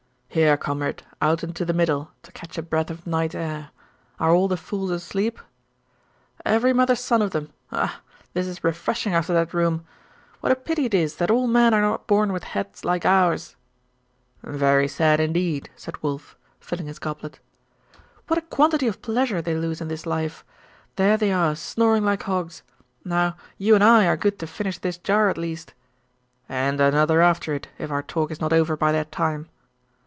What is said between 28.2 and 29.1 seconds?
is not over by